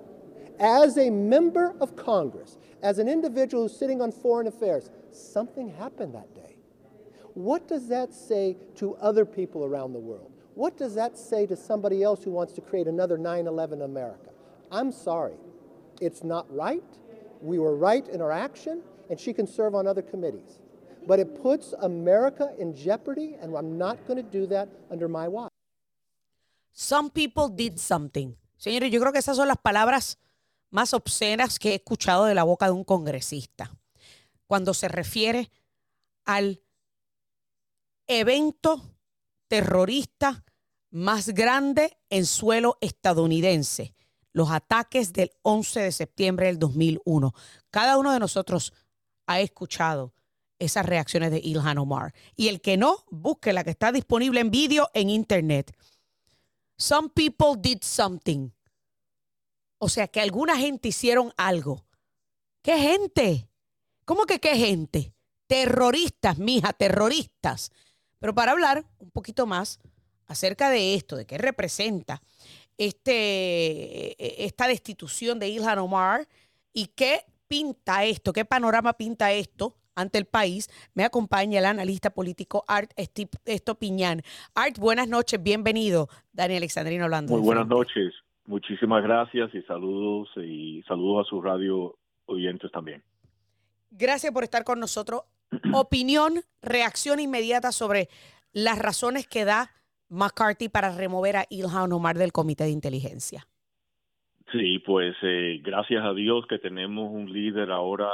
[0.59, 6.15] as a member of Congress, as an individual who's sitting on foreign affairs, something happened
[6.15, 6.57] that day.
[7.35, 10.31] What does that say to other people around the world?
[10.55, 14.31] What does that say to somebody else who wants to create another 9 11 America?
[14.71, 15.37] I'm sorry.
[16.01, 16.83] It's not right.
[17.41, 20.61] We were right in our action, and she can serve on other committees.
[21.07, 25.29] But it puts America in jeopardy, and I'm not going to do that under my
[25.29, 25.51] watch.
[26.73, 28.37] Some people did something.
[28.57, 30.19] Señores, yo creo que esas son las palabras
[30.71, 33.71] más obscenas que he escuchado de la boca de un congresista.
[34.53, 35.51] Cuando se refiere
[36.27, 36.61] al
[38.07, 38.83] evento
[39.49, 40.45] terrorista
[40.91, 43.95] más grande en suelo estadounidense,
[44.35, 47.33] los ataques del 11 de septiembre del 2001.
[47.71, 48.75] Cada uno de nosotros
[49.27, 50.13] ha escuchado
[50.59, 52.13] esas reacciones de Ilhan Omar.
[52.37, 55.75] Y el que no, busque la que está disponible en vídeo en internet.
[56.77, 58.51] Some people did something.
[59.79, 61.87] O sea, que alguna gente hicieron algo.
[62.61, 63.49] ¿Qué gente?
[64.05, 65.13] ¿Cómo que qué gente?
[65.47, 67.73] Terroristas, mija, terroristas.
[68.19, 69.81] Pero para hablar un poquito más
[70.27, 72.23] acerca de esto, de qué representa
[72.79, 76.27] este, e, esta destitución de Ilhan Omar
[76.73, 82.11] y qué pinta esto, qué panorama pinta esto ante el país, me acompaña el analista
[82.11, 82.91] político Art
[83.45, 84.23] Estopiñán.
[84.55, 86.09] Art, buenas noches, bienvenido.
[86.33, 87.33] Dani Alexandrino hablando.
[87.33, 88.15] Muy buenas noches,
[88.47, 93.03] muchísimas gracias y saludos y saludos a sus radio oyentes también.
[93.93, 95.23] Gracias por estar con nosotros.
[95.75, 98.09] Opinión, reacción inmediata sobre
[98.53, 99.71] las razones que da
[100.09, 103.47] McCarthy para remover a Ilhan Omar del Comité de Inteligencia.
[104.51, 108.11] Sí, pues eh, gracias a Dios que tenemos un líder ahora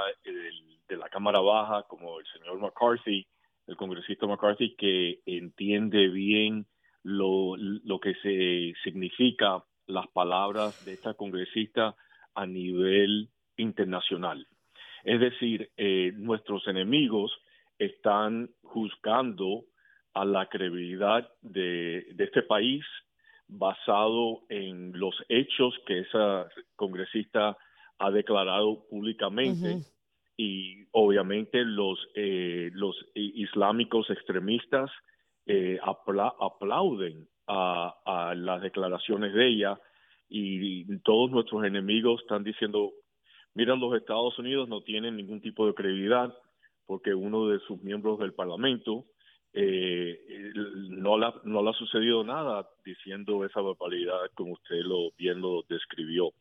[0.88, 3.26] de la Cámara Baja como el señor McCarthy,
[3.66, 6.66] el congresista McCarthy, que entiende bien
[7.02, 11.96] lo, lo que se significa las palabras de esta congresista
[12.34, 14.46] a nivel internacional.
[15.04, 17.32] Es decir, eh, nuestros enemigos
[17.78, 19.64] están juzgando
[20.14, 22.84] a la credibilidad de, este país
[23.46, 27.56] basado en los hechos que esa congresista
[27.98, 29.78] ha declarado públicamente
[30.36, 34.90] y obviamente los eh, los islámicos extremistas
[35.46, 39.80] eh, aplauden a, a, las declaraciones de ella
[40.28, 42.92] y todos nuestros enemigos están diciendo
[43.54, 46.36] Mira, los Estados Unidos no tienen ningún tipo de credibilidad
[46.86, 49.04] porque uno de sus miembros del Parlamento
[49.52, 50.52] eh,
[50.90, 55.64] no, la, no le ha sucedido nada diciendo esa barbaridad como usted lo bien lo
[55.68, 56.32] describió.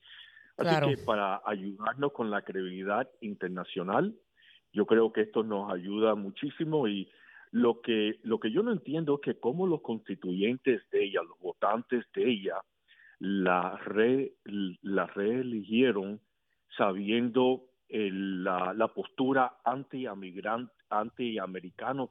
[0.57, 4.15] Así que para ayudarnos con la credibilidad internacional,
[4.73, 7.09] yo creo que esto nos ayuda muchísimo y
[7.51, 11.39] lo que lo que yo no entiendo es que cómo los constituyentes de ella, los
[11.39, 12.61] votantes de ella,
[13.19, 14.33] la re,
[14.81, 16.19] la reeligieron
[16.77, 21.37] sabiendo la, la, postura anti-americano anti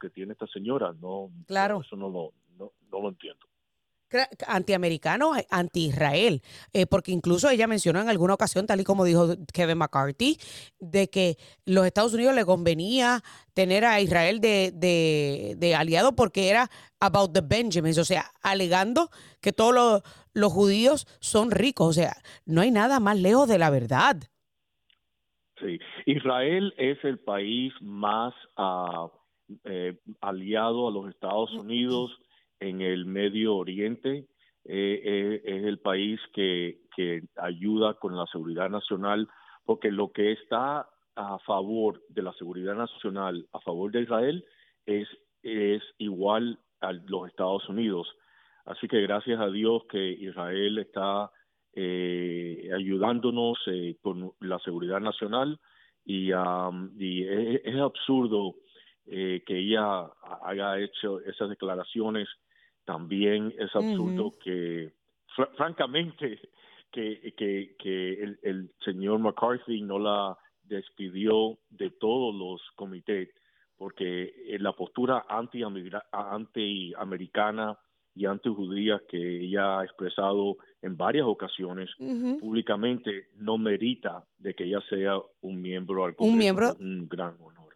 [0.01, 0.93] que tiene esta señora.
[1.01, 1.83] No, claro.
[1.83, 3.47] eso no lo, no, lo entiendo
[4.47, 9.79] antiamericano, anti-Israel, eh, porque incluso ella mencionó en alguna ocasión, tal y como dijo Kevin
[9.79, 10.39] McCarthy,
[10.79, 13.23] de que los Estados Unidos le convenía
[13.55, 19.11] tener a Israel de, de, de aliado porque era about the Benjamins, o sea, alegando
[19.41, 20.03] que todos los,
[20.33, 24.19] los judíos son ricos, o sea, no hay nada más lejos de la verdad.
[25.61, 29.09] Sí, Israel es el país más uh,
[29.65, 32.19] eh, aliado a los Estados Unidos
[32.61, 34.27] en el Medio Oriente.
[34.65, 39.29] Eh, eh, es el país que, que ayuda con la seguridad nacional,
[39.65, 44.45] porque lo que está a favor de la seguridad nacional, a favor de Israel,
[44.85, 45.09] es,
[45.43, 48.09] es igual a los Estados Unidos.
[48.67, 51.31] Así que gracias a Dios que Israel está
[51.77, 55.61] eh, ayudándonos eh, con la seguridad nacional
[56.05, 56.31] y,
[56.99, 58.55] y es, absurdo
[59.07, 60.11] eh, que ella
[60.43, 62.29] haya hecho esas declaraciones.
[62.85, 64.93] También es absurdo que,
[65.57, 66.41] francamente,
[66.93, 73.29] que, que, que el, el, señor McCarthy no la despidió de todos los comités
[73.77, 77.79] porque eh, la postura anti-americana
[78.17, 81.91] y antijudía que ella ha expresado en varias ocasiones
[82.41, 86.33] públicamente no merita de que ella sea un miembro al Congreso.
[86.33, 86.77] Un miembro.
[86.81, 87.75] Un gran honor.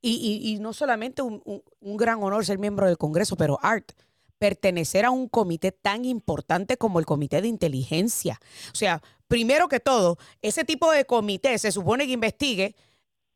[0.00, 3.92] Y, y, no solamente un, un, gran honor ser miembro del Congreso, pero Art,
[4.38, 8.40] pertenecer a un comité tan importante como el Comité de Inteligencia.
[8.72, 12.74] O sea, primero que todo, ese tipo de comité se supone que investigue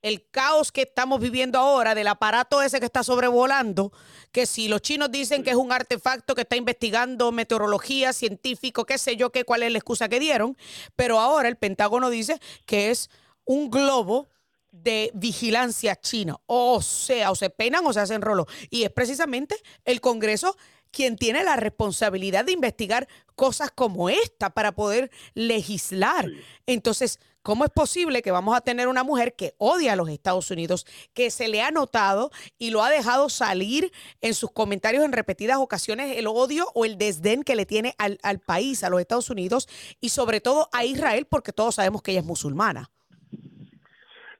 [0.07, 3.93] el caos que estamos viviendo ahora del aparato ese que está sobrevolando,
[4.31, 8.99] que si los chinos dicen que es un artefacto que está investigando meteorología, científico, qué
[8.99, 10.57] sé yo, qué cuál es la excusa que dieron,
[10.95, 13.11] pero ahora el Pentágono dice que es
[13.45, 14.29] un globo
[14.71, 16.37] de vigilancia china.
[16.47, 18.47] O sea, o se penan o se hacen rolo.
[18.71, 20.57] Y es precisamente el Congreso
[20.93, 26.31] quien tiene la responsabilidad de investigar cosas como esta para poder legislar.
[26.65, 30.51] Entonces, ¿Cómo es posible que vamos a tener una mujer que odia a los Estados
[30.51, 35.13] Unidos, que se le ha notado y lo ha dejado salir en sus comentarios en
[35.13, 39.31] repetidas ocasiones el odio o el desdén que le tiene al, país, a los Estados
[39.31, 39.69] Unidos
[40.01, 42.91] y sobre todo a Israel, porque todos sabemos que ella es musulmana?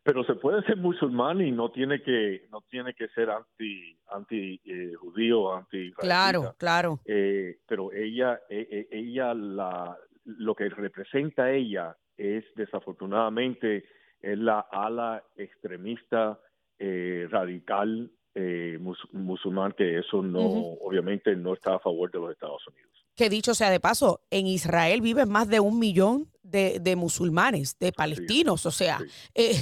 [0.03, 4.61] pero se puede ser musulmán y no tiene que no tiene que ser anti anti
[4.65, 11.97] eh, judío anti claro claro eh, pero ella eh, ella la lo que representa ella
[12.17, 13.85] es desafortunadamente
[14.21, 16.39] es la ala extremista
[16.79, 18.79] eh, radical eh,
[19.13, 22.91] musulmán que eso no obviamente no está a favor de los Estados Unidos.
[23.15, 27.79] Que dicho sea de paso, en Israel viven más de un millón de, de musulmanes,
[27.79, 28.67] de palestinos.
[28.67, 28.99] o sea,
[29.35, 29.55] eh,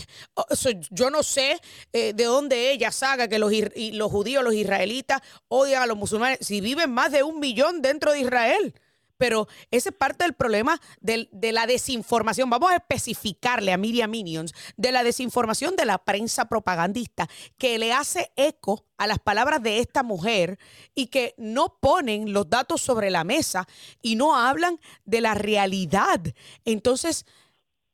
[0.90, 1.60] yo no sé
[1.92, 3.52] de dónde ella saca que los,
[3.92, 6.38] los judíos, los israelitas odian a los musulmanes.
[6.40, 8.74] Si viven más de un millón dentro de Israel
[9.16, 12.50] pero ese es parte del problema de, la desinformación.
[12.50, 17.92] Vamos a especificarle a Miriam Minions de la desinformación de la prensa propagandista que le
[17.92, 20.58] hace eco a las palabras de esta mujer
[20.94, 23.66] y que no ponen los datos sobre la mesa
[24.02, 26.20] y no hablan de la realidad.
[26.64, 27.26] Entonces,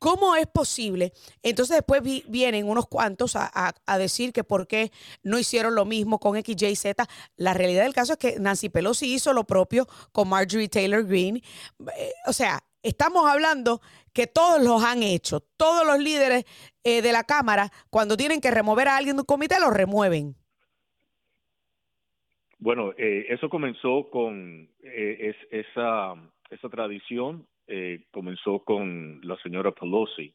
[0.00, 1.12] ¿Cómo es posible?
[1.42, 4.90] Entonces después vienen unos cuantos a, decir que por qué
[5.22, 7.04] no hicieron lo mismo con X, Y, Z.
[7.36, 11.42] La realidad del caso es que Nancy Pelosi hizo lo propio con Marjorie Taylor Greene.
[11.98, 13.82] Eh, o sea, estamos hablando
[14.14, 15.40] que todos los han hecho.
[15.58, 16.46] Todos los líderes
[16.82, 20.34] eh, de la Cámara, cuando tienen que remover a alguien de un comité, lo remueven.
[22.58, 26.14] Bueno, eh, eso comenzó con esa
[26.70, 30.34] tradición eh, comenzó con la señora Pelosi.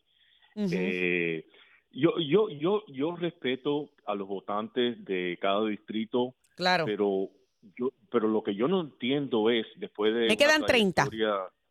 [0.56, 1.45] Eh,
[1.91, 6.86] yo, yo, yo, yo respeto a los votantes de cada distrito, claro.
[6.86, 7.30] pero
[7.78, 11.10] yo, pero lo que yo no entiendo es después de me quedan 30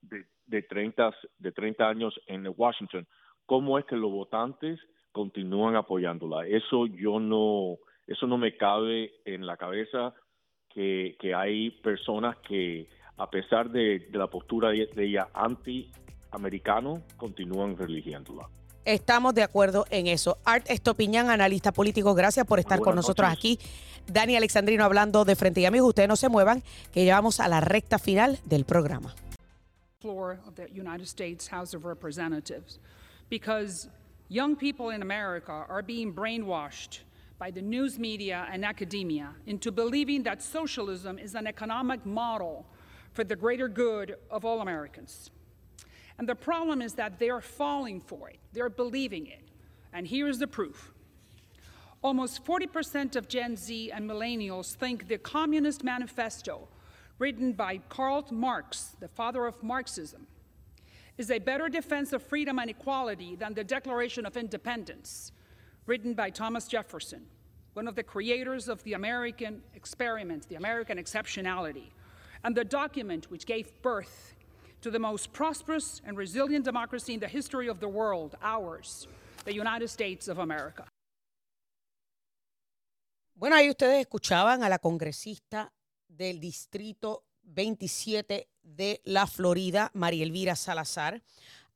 [0.03, 3.07] de, de 30 de 30 años en Washington,
[3.47, 4.79] cómo es que los votantes
[5.13, 6.47] continúan apoyándola.
[6.47, 10.13] Eso yo no, eso no me cabe en la cabeza
[10.69, 18.49] que, que hay personas que a pesar de, la postura de, ella anti-americano, continúan religiándola.
[18.85, 20.39] Estamos de acuerdo en eso.
[20.45, 23.59] Art Estopiñán, analista político, gracias por estar con nosotros aquí.
[24.07, 25.89] Dani Alexandrino hablando de frente y amigos.
[25.89, 29.15] Ustedes no se muevan, que llevamos a la recta final del programa.
[30.01, 32.79] Floor of the United States House of Representatives,
[33.31, 33.89] because
[34.29, 37.05] young people in America are being brainwashed
[37.39, 42.67] by the news media and academia into believing that socialism is an economic model
[43.15, 45.31] for the greater good of all Americans.
[46.19, 49.49] And the problem is that they're falling for it, they're believing it.
[49.93, 50.93] And here's the proof.
[52.03, 56.69] Almost 40% of Gen Z and millennials think the Communist Manifesto,
[57.19, 60.27] written by Karl Marx, the father of Marxism,
[61.17, 65.33] is a better defense of freedom and equality than the Declaration of Independence,
[65.87, 67.25] written by Thomas Jefferson,
[67.73, 71.93] one of the creators of the American experiment, the American exceptionality,
[72.45, 74.35] and the document which gave birth
[74.83, 79.09] to the most prosperous and resilient democracy in the history of the world, ours,
[79.45, 80.85] the United States of America.
[83.35, 85.73] Bueno, ahí ustedes escuchaban a la congresista
[86.07, 91.23] del distrito 27 de la Florida, María Elvira Salazar,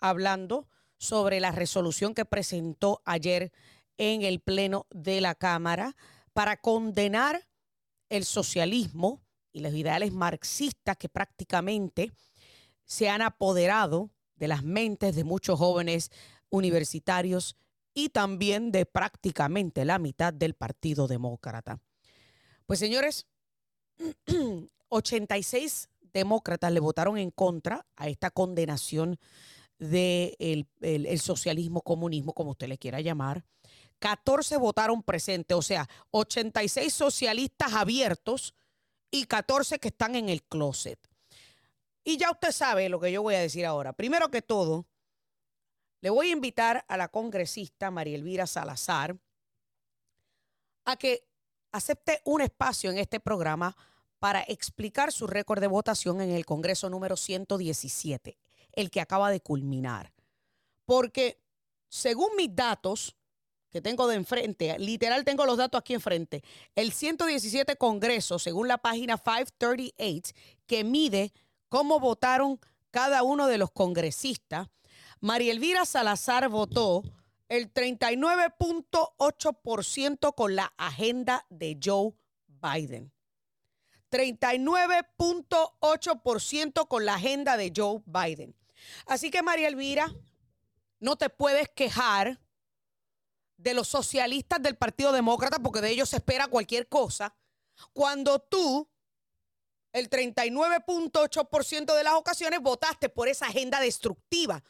[0.00, 3.52] hablando sobre la resolución que presentó ayer
[3.96, 5.96] en el Pleno de la Cámara
[6.32, 7.48] para condenar
[8.08, 9.20] el socialismo
[9.52, 12.12] y los ideales marxistas que prácticamente
[12.84, 16.10] se han apoderado de las mentes de muchos jóvenes
[16.50, 17.56] universitarios
[17.92, 21.80] y también de prácticamente la mitad del Partido Demócrata.
[22.66, 23.26] Pues señores,
[24.88, 29.18] 86 demócratas le votaron en contra a esta condenación del
[29.78, 33.44] de el, socialismo, comunismo, como usted le quiera llamar.
[34.00, 38.54] 14 votaron presente, o sea, 86 socialistas abiertos
[39.10, 40.98] y 14 que están en el closet.
[42.04, 43.92] Y ya usted sabe lo que yo voy a decir ahora.
[43.92, 44.86] Primero que todo,
[46.00, 49.16] le voy a invitar a la congresista María Elvira Salazar
[50.84, 51.28] a que
[51.72, 53.76] acepte un espacio en este programa
[54.18, 58.38] para explicar su récord de votación en el Congreso número 117,
[58.72, 60.12] el que acaba de culminar.
[60.86, 61.40] Porque
[61.88, 63.17] según mis datos
[63.70, 66.42] que tengo de enfrente, literal tengo los datos aquí enfrente,
[66.74, 70.34] el 117 Congreso, según la página 538,
[70.66, 71.32] que mide
[71.68, 72.58] cómo votaron
[72.90, 74.68] cada uno de los congresistas,
[75.20, 77.02] María Elvira Salazar votó
[77.48, 82.12] el 39.8% con la agenda de Joe
[82.46, 83.12] Biden.
[84.10, 88.54] 39.8% con la agenda de Joe Biden.
[89.06, 90.14] Así que María Elvira,
[91.00, 92.40] no te puedes quejar
[93.58, 97.34] de los socialistas del Partido Demócrata porque de ellos se espera cualquier cosa.
[97.92, 98.88] Cuando tú,
[99.92, 104.62] el 39.8% de las ocasiones, votaste por esa agenda destructiva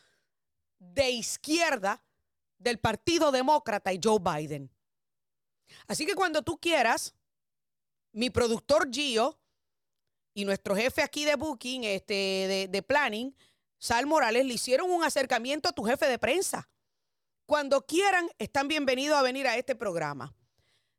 [0.79, 2.03] de izquierda
[2.59, 4.71] del Partido Demócrata y Joe Biden.
[5.87, 7.15] Así que cuando tú quieras,
[8.13, 9.39] mi productor Gio
[10.33, 13.37] y nuestro jefe aquí de Booking, este, de, de Planning,
[13.79, 16.69] Sal Morales, le hicieron un acercamiento a tu jefe de prensa.
[17.49, 20.35] Cuando quieran, están bienvenidos a venir a este programa.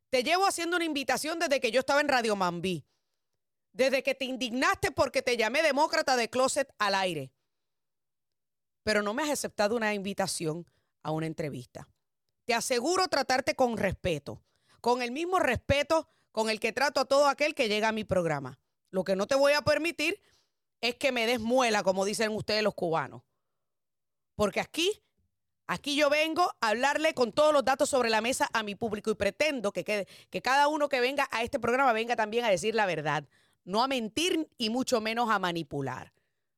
[0.08, 2.84] Te llevo haciendo una invitación desde que yo estaba en Radio Mambí.
[3.70, 7.32] Desde que te indignaste porque te llamé demócrata de closet al aire.
[8.82, 10.66] Pero no me has aceptado una invitación
[11.04, 11.88] a una entrevista.
[12.46, 14.42] Te aseguro tratarte con respeto,
[14.80, 18.02] con el mismo respeto con el que trato a todo aquel que llega a mi
[18.02, 18.58] programa.
[18.90, 20.20] Lo que no te voy a permitir
[20.80, 23.22] es que me des muela, como dicen ustedes los cubanos.
[24.34, 25.00] Porque aquí,
[25.70, 29.10] aquí yo vengo a hablarle con todos los datos sobre la mesa a mi público
[29.10, 32.74] y pretendo que, que cada uno que venga a este programa venga también a decir
[32.74, 33.24] la verdad,
[33.64, 36.12] no a mentir y mucho menos a manipular.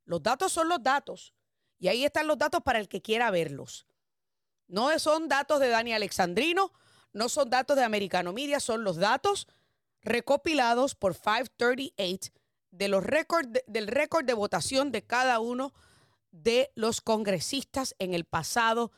[0.07, 1.35] Los datos son los datos
[1.79, 3.87] y ahí están los datos para el que quiera verlos.
[4.67, 6.73] No son datos de Dani Alexandrino,
[7.13, 9.47] no son datos de Americano Media, son los datos
[10.01, 12.33] recopilados por 538
[12.71, 13.05] de los
[13.67, 15.75] del récord de votación de cada uno
[16.31, 18.91] de los congresistas en el pasado,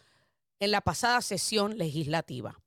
[0.65, 2.61] en la pasada sesión legislativa.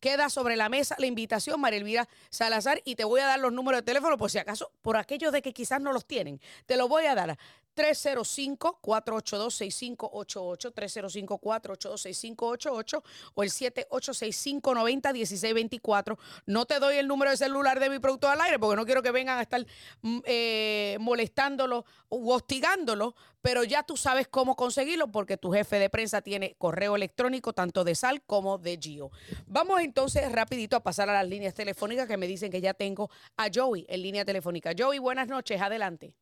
[0.00, 3.52] Queda sobre la mesa la invitación, María Elvira Salazar, y te voy a dar los
[3.52, 6.40] números de teléfono por si acaso, por aquellos de que quizás no los tienen.
[6.66, 7.36] Te los voy a dar.
[7.78, 13.02] 305-482-6588, 305-482-6588
[13.34, 16.18] o el 7865-90-1624.
[16.46, 19.00] No te doy el número de celular de mi producto al aire porque no quiero
[19.02, 19.64] que vengan a estar
[20.02, 25.88] mm, eh, molestándolo o hostigándolo, pero ya tú sabes cómo conseguirlo porque tu jefe de
[25.88, 29.12] prensa tiene correo electrónico tanto de Sal como de Gio.
[29.46, 33.08] Vamos entonces rapidito a pasar a las líneas telefónicas que me dicen que ya tengo
[33.36, 34.72] a Joey en línea telefónica.
[34.76, 36.12] Joey, buenas noches, adelante.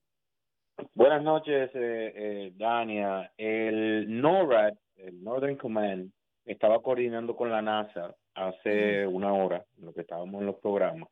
[0.97, 3.31] Buenas noches, eh, eh, Dania.
[3.37, 6.11] El NORAD, el Northern Command,
[6.47, 11.11] estaba coordinando con la NASA hace una hora, en lo que estábamos en los programas,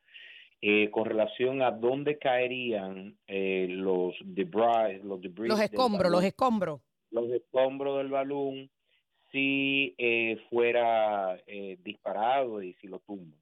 [0.63, 5.51] eh, con relación a dónde caerían eh, los debris, los debris.
[5.51, 6.81] Los escombros, los escombros.
[7.11, 8.71] Los escombros del balón
[9.31, 9.95] si
[10.49, 11.37] fuera
[11.85, 13.39] disparado y si lo tumban.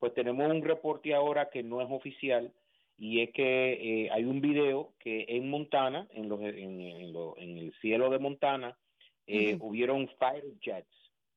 [0.00, 2.50] Pues tenemos un reporte ahora que no es oficial,
[2.98, 3.72] y es que
[4.04, 8.76] eh, hay un video que en Montana, en, los, en, en, el cielo de Montana,
[9.26, 10.88] eh, hubieron fighter jets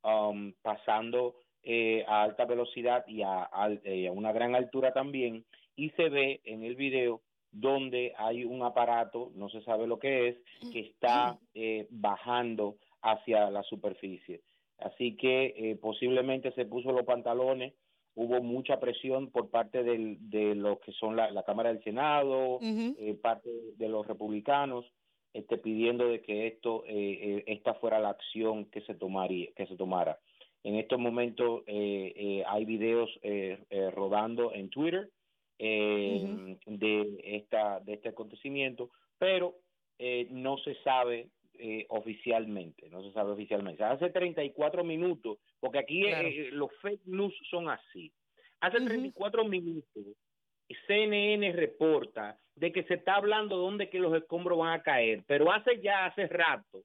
[0.03, 3.69] um, pasando eh, a alta velocidad y a, a,
[4.11, 5.45] una gran altura también,
[5.75, 10.29] y se ve en el video donde hay un aparato, no se sabe lo que
[10.29, 10.37] es,
[10.71, 11.37] que está
[11.89, 14.41] bajando hacia la superficie.
[14.79, 17.73] Así que posiblemente se puso los pantalones
[18.15, 23.17] hubo mucha presión por parte del, de lo que son la, Cámara del Senado, eh,
[23.21, 24.85] parte de los republicanos,
[25.33, 29.65] este, pidiendo de que esto, eh, eh, esta fuera la acción que se tomaría, que
[29.67, 30.19] se tomara.
[30.63, 33.09] En estos momentos hay videos
[33.95, 35.09] rodando en Twitter
[35.57, 39.55] de esta de este acontecimiento, pero
[40.29, 41.29] no se sabe
[41.89, 43.83] oficialmente, no se sabe oficialmente.
[43.83, 48.11] Hace 34 minutos porque aquí eh, eh, los fake news son así.
[48.59, 50.03] Hace 34 minutos,
[50.87, 55.23] CNN reporta de que se está hablando de dónde que los escombros van a caer,
[55.25, 56.83] pero hace ya, hace rato,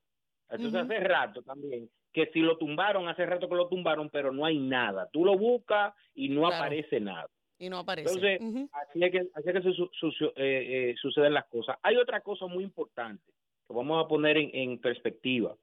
[0.49, 4.45] entonces hace rato también, que si lo tumbaron, hace rato que lo tumbaron, pero no
[4.45, 5.09] hay nada.
[5.13, 7.29] Tú lo buscas y no aparece nada.
[7.59, 8.09] Y no aparece.
[8.09, 11.77] Entonces, así es que, así es que eh, suceden las cosas.
[11.83, 13.36] Hay otra cosa muy importante
[13.67, 15.57] que vamos a poner en, en perspectiva.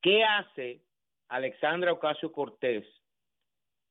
[0.00, 0.80] ¿Qué hace
[1.28, 2.86] Alexandra Ocasio Cortés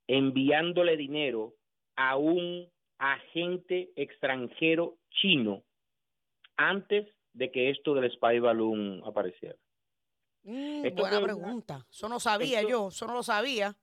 [0.07, 1.53] enviándole dinero
[1.95, 5.63] a un agente extranjero chino
[6.55, 9.55] antes de que esto del spy balloon apareciera?
[10.43, 11.85] Mm, buena pregunta.
[11.89, 13.75] Eso no sabía yo, eso no lo sabía.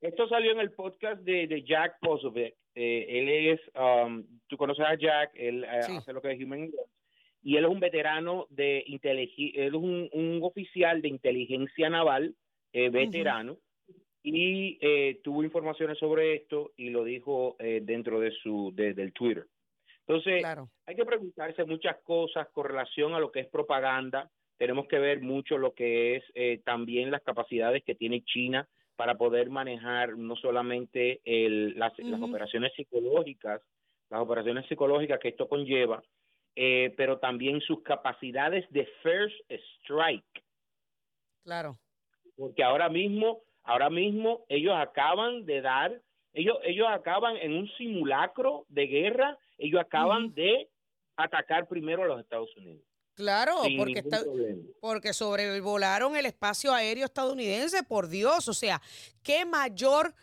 [0.00, 2.56] Esto salió en el podcast de, Jack Posovic.
[2.74, 6.70] Eh, él es, um, tú conoces a Jack, él eh, hace lo que es Human
[7.42, 9.80] y él es un veterano de inteligencia, él es
[10.12, 12.34] un, oficial de inteligencia naval
[12.72, 13.58] eh, veterano
[14.22, 14.78] y
[15.22, 19.46] tuvo informaciones sobre esto y lo dijo dentro de su del Twitter.
[20.06, 20.44] Entonces,
[20.86, 24.30] hay que preguntarse muchas cosas con relación a lo que es propaganda.
[24.58, 28.68] Tenemos que ver mucho lo que es también las capacidades que tiene China
[29.00, 33.62] para poder manejar no solamente las, operaciones psicológicas,
[34.10, 36.02] las operaciones psicológicas que esto conlleva,
[36.56, 40.44] eh, pero también sus capacidades de first strike.
[41.44, 41.78] Claro.
[42.36, 46.00] Porque ahora mismo, ahora mismo ellos acaban de dar,
[46.32, 50.68] ellos, ellos acaban en un simulacro de guerra, ellos acaban de
[51.16, 52.82] atacar primero a los Estados Unidos.
[53.14, 54.02] Claro, porque,
[54.80, 58.48] porque sobrevolaron el espacio aéreo estadounidense, por Dios.
[58.48, 58.80] O sea,
[59.22, 60.14] qué mayor,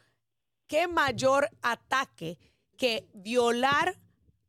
[0.66, 2.40] qué mayor ataque
[2.76, 3.96] que violar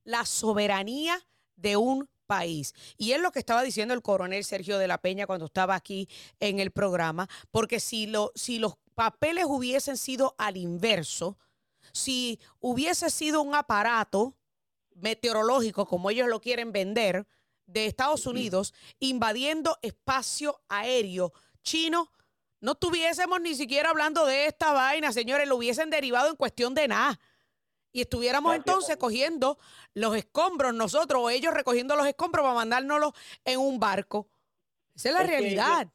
[0.05, 1.19] la soberanía
[1.59, 2.75] de un país.
[2.97, 6.09] Y es lo que estaba diciendo el coronel Sergio de la Peña cuando estaba aquí
[6.41, 11.39] en el programa, porque si, lo, si los papeles hubiesen sido al inverso,
[11.93, 14.35] si hubiese sido un aparato
[14.95, 17.27] meteorológico como ellos lo quieren vender,
[17.69, 21.33] de Estados Unidos invadiendo espacio aéreo
[21.63, 22.11] chino,
[22.61, 26.89] no estuviésemos ni siquiera hablando de esta vaina, señores, lo hubiesen derivado en cuestión de
[26.89, 27.21] nada.
[27.93, 29.59] Y estuviéramos entonces cogiendo
[29.95, 33.13] los escombros nosotros o ellos recogiendo los escombros para mandárnoslos
[33.45, 34.29] en un barco.
[34.95, 35.89] Esa es la realidad.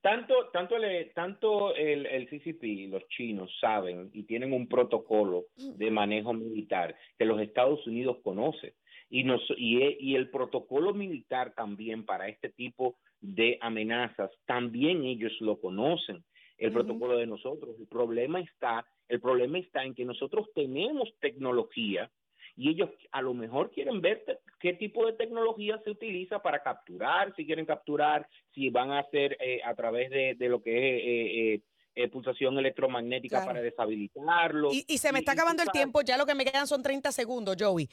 [0.00, 5.90] tanto, tanto, el, tanto el, el CCP, los chinos saben y tienen un protocolo de
[5.90, 8.72] manejo militar que los Estados Unidos conocen
[9.10, 15.04] y, nos, y, e, y el protocolo militar también para este tipo de amenazas, también
[15.04, 16.22] ellos lo conocen,
[16.58, 17.76] el protocolo de nosotros.
[17.78, 22.10] El problema está, el problema está en que nosotros tenemos tecnología
[22.56, 24.24] y ellos a lo mejor quieren ver
[24.58, 29.36] qué tipo de tecnología se utiliza para capturar, si quieren capturar, si van a hacer
[29.40, 31.62] eh, a través de, de, lo que es eh,
[31.94, 34.70] eh, pulsación electromagnética para deshabilitarlo.
[34.72, 37.56] Y, se me está acabando el tiempo, ya lo que me quedan son 30 segundos,
[37.58, 37.88] Joey.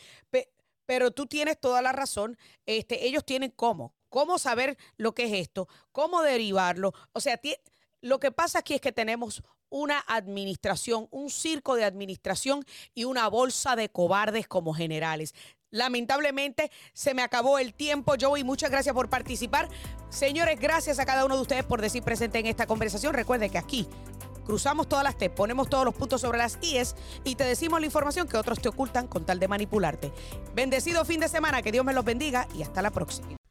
[0.88, 2.38] Pero tú tienes toda la razón.
[2.66, 6.93] Este, ellos tienen cómo, cómo saber lo que es esto, cómo derivarlo.
[7.13, 7.39] O sea,
[8.05, 13.27] lo que pasa aquí es que tenemos una administración, un circo de administración y una
[13.29, 15.33] bolsa de cobardes como generales.
[15.71, 18.43] Lamentablemente se me acabó el tiempo, Joey.
[18.43, 19.69] Muchas gracias por participar.
[20.09, 23.15] Señores, gracias a cada uno de ustedes por decir presente en esta conversación.
[23.15, 23.87] Recuerden que aquí
[24.45, 27.87] cruzamos todas las T, ponemos todos los puntos sobre las IES y te decimos la
[27.87, 30.11] información que otros te ocultan con tal de manipularte.
[30.53, 33.35] Bendecido fin de semana, que Dios me los bendiga y hasta la próxima.